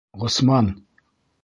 Ғосман! 0.23 0.73